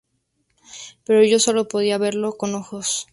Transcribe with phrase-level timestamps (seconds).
[1.05, 3.07] Pero yo solo podía verlo con mis ojos.